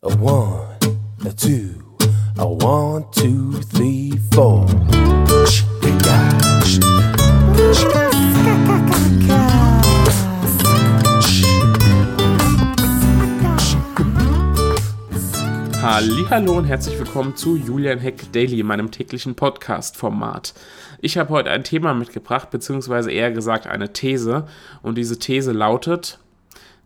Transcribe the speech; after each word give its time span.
A 0.00 0.14
one, 0.14 0.78
a 1.26 1.32
two, 1.32 1.74
a 2.38 2.46
one, 2.46 3.04
two, 3.10 3.52
three, 3.62 4.12
four. 4.32 4.64
Hallo 15.82 16.58
und 16.58 16.64
herzlich 16.66 16.96
willkommen 16.96 17.34
zu 17.34 17.56
Julian 17.56 17.98
Heck 17.98 18.30
Daily, 18.30 18.62
meinem 18.62 18.92
täglichen 18.92 19.34
Podcast-Format. 19.34 20.54
Ich 21.00 21.18
habe 21.18 21.30
heute 21.30 21.50
ein 21.50 21.64
Thema 21.64 21.92
mitgebracht, 21.92 22.50
beziehungsweise 22.52 23.10
eher 23.10 23.32
gesagt 23.32 23.66
eine 23.66 23.92
These. 23.92 24.46
Und 24.80 24.96
diese 24.96 25.18
These 25.18 25.50
lautet: 25.50 26.20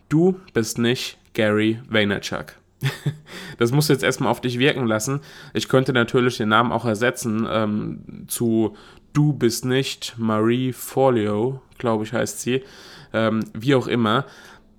Du 0.08 0.40
bist 0.54 0.78
nicht 0.78 1.18
Gary 1.34 1.78
Vaynerchuk. 1.90 2.61
das 3.58 3.72
musst 3.72 3.88
du 3.88 3.92
jetzt 3.92 4.02
erstmal 4.02 4.30
auf 4.30 4.40
dich 4.40 4.58
wirken 4.58 4.86
lassen. 4.86 5.20
Ich 5.54 5.68
könnte 5.68 5.92
natürlich 5.92 6.36
den 6.36 6.48
Namen 6.48 6.72
auch 6.72 6.84
ersetzen 6.84 7.46
ähm, 7.50 8.24
zu 8.28 8.76
Du 9.12 9.34
bist 9.34 9.64
nicht 9.64 10.14
Marie 10.16 10.72
Folio, 10.72 11.60
glaube 11.78 12.04
ich, 12.04 12.12
heißt 12.12 12.40
sie. 12.40 12.62
Ähm, 13.12 13.40
wie 13.52 13.74
auch 13.74 13.86
immer. 13.86 14.24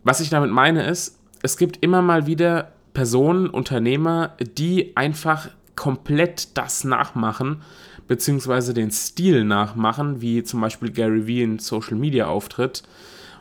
Was 0.04 0.22
ich 0.22 0.30
damit 0.30 0.52
meine 0.52 0.88
ist, 0.88 1.20
es 1.44 1.58
gibt 1.58 1.84
immer 1.84 2.02
mal 2.02 2.26
wieder 2.26 2.74
Personen, 2.94 3.48
Unternehmer, 3.48 4.36
die 4.40 4.98
einfach 4.98 5.50
komplett 5.76 6.58
das 6.58 6.84
nachmachen, 6.84 7.62
beziehungsweise 8.08 8.74
den 8.74 8.92
Stil 8.92 9.44
nachmachen, 9.44 10.22
wie 10.22 10.44
zum 10.44 10.62
Beispiel 10.62 10.92
Gary 10.92 11.28
Vee 11.28 11.44
in 11.44 11.60
Social 11.60 11.96
Media 11.96 12.28
auftritt. 12.28 12.84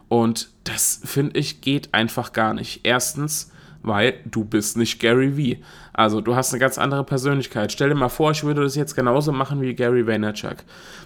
Und 0.08 0.50
das 0.64 1.00
finde 1.04 1.38
ich 1.38 1.62
geht 1.62 1.94
einfach 1.94 2.32
gar 2.32 2.52
nicht. 2.54 2.80
Erstens, 2.84 3.50
weil 3.82 4.14
du 4.24 4.44
bist 4.44 4.76
nicht 4.76 5.00
Gary 5.00 5.36
Vee. 5.36 5.58
Also 5.92 6.20
du 6.20 6.34
hast 6.34 6.52
eine 6.52 6.60
ganz 6.60 6.78
andere 6.78 7.04
Persönlichkeit. 7.04 7.72
Stell 7.72 7.88
dir 7.88 7.94
mal 7.94 8.08
vor, 8.08 8.30
ich 8.30 8.44
würde 8.44 8.62
das 8.62 8.76
jetzt 8.76 8.94
genauso 8.94 9.32
machen 9.32 9.60
wie 9.60 9.74
Gary 9.74 10.06
Vaynerchuk. 10.06 10.58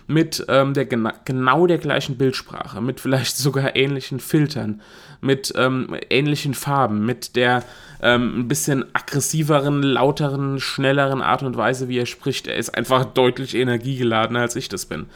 Mit 0.06 0.44
ähm, 0.48 0.74
der 0.74 0.86
gena 0.86 1.14
genau 1.24 1.66
der 1.66 1.78
gleichen 1.78 2.16
Bildsprache, 2.16 2.80
mit 2.80 3.00
vielleicht 3.00 3.36
sogar 3.36 3.74
ähnlichen 3.74 4.20
Filtern, 4.20 4.80
mit 5.20 5.52
ähm, 5.56 5.96
ähnlichen 6.10 6.54
Farben, 6.54 7.04
mit 7.04 7.34
der 7.36 7.64
ähm, 8.02 8.40
ein 8.40 8.48
bisschen 8.48 8.84
aggressiveren, 8.94 9.82
lauteren, 9.82 10.60
schnelleren 10.60 11.22
Art 11.22 11.42
und 11.42 11.56
Weise, 11.56 11.88
wie 11.88 11.98
er 11.98 12.06
spricht. 12.06 12.46
Er 12.46 12.56
ist 12.56 12.76
einfach 12.76 13.04
deutlich 13.04 13.54
energiegeladener, 13.54 14.40
als 14.40 14.56
ich 14.56 14.68
das 14.68 14.86
bin. 14.86 15.06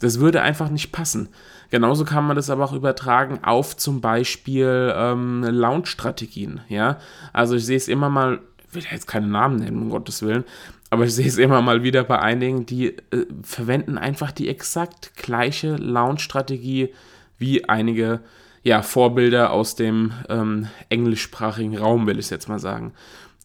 Das 0.00 0.20
würde 0.20 0.42
einfach 0.42 0.70
nicht 0.70 0.92
passen. 0.92 1.28
Genauso 1.70 2.04
kann 2.04 2.26
man 2.26 2.36
das 2.36 2.50
aber 2.50 2.64
auch 2.64 2.72
übertragen 2.72 3.40
auf 3.42 3.76
zum 3.76 4.00
Beispiel 4.00 4.92
ähm, 4.94 5.42
Launch-Strategien. 5.42 6.60
Ja? 6.68 6.98
Also 7.32 7.56
ich 7.56 7.66
sehe 7.66 7.76
es 7.76 7.88
immer 7.88 8.08
mal, 8.08 8.40
ich 8.68 8.74
will 8.74 8.84
jetzt 8.90 9.06
keine 9.06 9.26
Namen 9.26 9.56
nennen, 9.56 9.82
um 9.82 9.90
Gottes 9.90 10.22
Willen, 10.22 10.44
aber 10.90 11.04
ich 11.04 11.14
sehe 11.14 11.26
es 11.26 11.38
immer 11.38 11.62
mal 11.62 11.82
wieder 11.82 12.04
bei 12.04 12.20
einigen, 12.20 12.66
die 12.66 12.88
äh, 12.88 13.26
verwenden 13.42 13.98
einfach 13.98 14.30
die 14.32 14.48
exakt 14.48 15.16
gleiche 15.16 15.76
Launch-Strategie 15.76 16.92
wie 17.38 17.68
einige 17.68 18.20
ja, 18.62 18.82
Vorbilder 18.82 19.52
aus 19.52 19.76
dem 19.76 20.12
ähm, 20.28 20.68
englischsprachigen 20.88 21.76
Raum, 21.76 22.06
will 22.06 22.18
ich 22.18 22.30
jetzt 22.30 22.48
mal 22.48 22.58
sagen. 22.58 22.92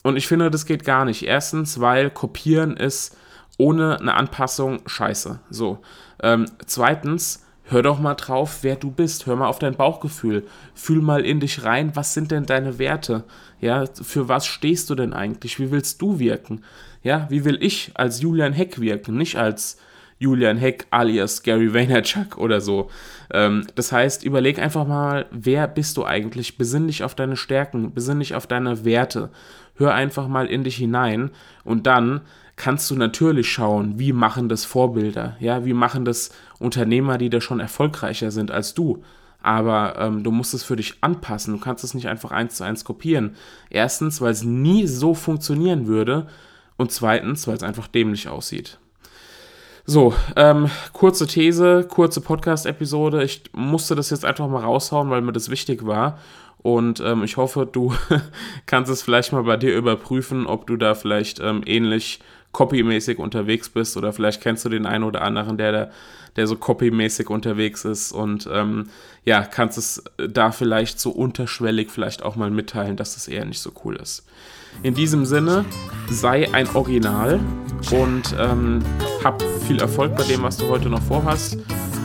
Und 0.03 0.15
ich 0.15 0.27
finde, 0.27 0.49
das 0.49 0.65
geht 0.65 0.83
gar 0.83 1.05
nicht. 1.05 1.23
Erstens, 1.23 1.79
weil 1.79 2.09
Kopieren 2.09 2.75
ist 2.75 3.15
ohne 3.57 3.99
eine 3.99 4.15
Anpassung 4.15 4.81
scheiße. 4.87 5.39
So. 5.49 5.79
Ähm, 6.23 6.45
zweitens, 6.65 7.45
hör 7.71 7.81
doch 7.81 7.99
mal 7.99 8.15
drauf, 8.15 8.59
wer 8.61 8.75
du 8.75 8.91
bist. 8.91 9.25
Hör 9.25 9.35
mal 9.35 9.47
auf 9.47 9.59
dein 9.59 9.75
Bauchgefühl. 9.75 10.45
Fühl 10.75 11.01
mal 11.01 11.25
in 11.25 11.39
dich 11.39 11.63
rein, 11.63 11.95
was 11.95 12.13
sind 12.13 12.31
denn 12.31 12.45
deine 12.45 12.77
Werte? 12.79 13.23
Ja, 13.59 13.85
für 14.01 14.27
was 14.27 14.45
stehst 14.45 14.89
du 14.89 14.95
denn 14.95 15.13
eigentlich? 15.13 15.59
Wie 15.59 15.71
willst 15.71 16.01
du 16.01 16.19
wirken? 16.19 16.63
Ja, 17.03 17.27
wie 17.29 17.45
will 17.45 17.57
ich 17.61 17.91
als 17.95 18.21
Julian 18.21 18.53
Heck 18.53 18.79
wirken? 18.79 19.17
Nicht 19.17 19.37
als 19.37 19.77
Julian 20.21 20.57
Heck 20.57 20.85
alias 20.91 21.41
Gary 21.41 21.73
Vaynerchuk 21.73 22.37
oder 22.37 22.61
so. 22.61 22.91
Ähm, 23.33 23.65
das 23.73 23.91
heißt, 23.91 24.23
überleg 24.23 24.59
einfach 24.59 24.85
mal, 24.85 25.25
wer 25.31 25.67
bist 25.67 25.97
du 25.97 26.05
eigentlich? 26.05 26.59
Besinn 26.59 26.85
dich 26.85 27.03
auf 27.03 27.15
deine 27.15 27.35
Stärken, 27.35 27.91
besinn 27.95 28.19
dich 28.19 28.35
auf 28.35 28.45
deine 28.45 28.85
Werte. 28.85 29.31
Hör 29.75 29.95
einfach 29.95 30.27
mal 30.27 30.45
in 30.45 30.63
dich 30.63 30.75
hinein 30.75 31.31
und 31.63 31.87
dann 31.87 32.21
kannst 32.55 32.91
du 32.91 32.95
natürlich 32.95 33.51
schauen, 33.51 33.97
wie 33.97 34.13
machen 34.13 34.47
das 34.47 34.63
Vorbilder, 34.63 35.37
ja, 35.39 35.65
wie 35.65 35.73
machen 35.73 36.05
das 36.05 36.29
Unternehmer, 36.59 37.17
die 37.17 37.31
da 37.31 37.41
schon 37.41 37.59
erfolgreicher 37.59 38.29
sind 38.29 38.51
als 38.51 38.75
du. 38.75 39.01
Aber 39.41 39.95
ähm, 39.97 40.23
du 40.23 40.29
musst 40.29 40.53
es 40.53 40.63
für 40.63 40.75
dich 40.75 40.99
anpassen. 41.01 41.55
Du 41.55 41.59
kannst 41.59 41.83
es 41.83 41.95
nicht 41.95 42.07
einfach 42.07 42.29
eins 42.29 42.57
zu 42.57 42.63
eins 42.63 42.85
kopieren. 42.85 43.35
Erstens, 43.71 44.21
weil 44.21 44.33
es 44.33 44.43
nie 44.43 44.85
so 44.85 45.15
funktionieren 45.15 45.87
würde. 45.87 46.27
Und 46.77 46.91
zweitens, 46.91 47.47
weil 47.47 47.55
es 47.55 47.63
einfach 47.63 47.87
dämlich 47.87 48.27
aussieht. 48.27 48.77
So, 49.93 50.13
ähm, 50.37 50.69
kurze 50.93 51.27
These, 51.27 51.85
kurze 51.85 52.21
Podcast-Episode. 52.21 53.25
Ich 53.25 53.43
musste 53.51 53.93
das 53.93 54.09
jetzt 54.09 54.23
einfach 54.23 54.47
mal 54.47 54.63
raushauen, 54.63 55.09
weil 55.09 55.19
mir 55.19 55.33
das 55.33 55.49
wichtig 55.49 55.85
war. 55.85 56.17
Und 56.59 57.01
ähm, 57.01 57.25
ich 57.25 57.35
hoffe, 57.35 57.67
du 57.69 57.93
kannst 58.67 58.89
es 58.89 59.03
vielleicht 59.03 59.33
mal 59.33 59.43
bei 59.43 59.57
dir 59.57 59.75
überprüfen, 59.75 60.47
ob 60.47 60.65
du 60.65 60.77
da 60.77 60.95
vielleicht 60.95 61.41
ähm, 61.41 61.61
ähnlich 61.65 62.21
copymäßig 62.51 63.19
unterwegs 63.19 63.69
bist 63.69 63.97
oder 63.97 64.13
vielleicht 64.13 64.41
kennst 64.41 64.65
du 64.65 64.69
den 64.69 64.85
einen 64.85 65.03
oder 65.03 65.21
anderen, 65.21 65.57
der 65.57 65.71
da, 65.71 65.91
der 66.35 66.47
so 66.47 66.55
copymäßig 66.55 67.29
unterwegs 67.29 67.85
ist 67.85 68.11
und 68.11 68.47
ähm, 68.51 68.87
ja, 69.25 69.43
kannst 69.43 69.77
es 69.77 70.03
da 70.17 70.51
vielleicht 70.51 70.99
so 70.99 71.11
unterschwellig 71.11 71.89
vielleicht 71.91 72.23
auch 72.23 72.35
mal 72.35 72.51
mitteilen, 72.51 72.97
dass 72.97 73.13
das 73.13 73.27
eher 73.27 73.45
nicht 73.45 73.59
so 73.59 73.71
cool 73.83 73.95
ist. 73.95 74.25
In 74.83 74.93
diesem 74.93 75.25
Sinne, 75.25 75.65
sei 76.09 76.51
ein 76.53 76.67
Original 76.75 77.39
und 77.91 78.35
ähm, 78.39 78.79
hab 79.23 79.41
viel 79.67 79.79
Erfolg 79.79 80.15
bei 80.15 80.23
dem, 80.23 80.43
was 80.43 80.57
du 80.57 80.67
heute 80.67 80.89
noch 80.89 81.01
vorhast 81.01 81.57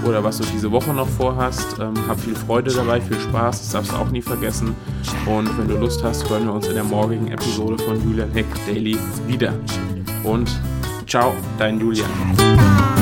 oder 0.04 0.22
was 0.22 0.38
du 0.38 0.44
diese 0.52 0.70
Woche 0.70 0.92
noch 0.92 1.08
vorhast. 1.08 1.78
Ähm, 1.80 1.94
hab 2.08 2.20
viel 2.20 2.34
Freude 2.34 2.72
dabei, 2.72 3.00
viel 3.00 3.18
Spaß, 3.18 3.60
das 3.60 3.70
darfst 3.70 3.92
du 3.92 3.96
auch 3.96 4.10
nie 4.10 4.22
vergessen. 4.22 4.74
Und 5.26 5.56
wenn 5.58 5.68
du 5.68 5.76
Lust 5.76 6.02
hast, 6.02 6.28
hören 6.28 6.46
wir 6.46 6.52
uns 6.52 6.66
in 6.68 6.74
der 6.74 6.84
morgigen 6.84 7.28
Episode 7.28 7.82
von 7.82 8.02
Julian 8.02 8.30
Heck 8.32 8.46
Daily 8.66 8.98
wieder 9.26 9.52
und 10.24 10.50
ciao, 11.06 11.32
dein 11.58 11.80
Julian. 11.80 12.95